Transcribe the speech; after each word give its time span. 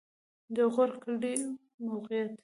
د 0.55 0.57
غور 0.73 0.91
کلی 1.03 1.33
موقعیت 1.85 2.31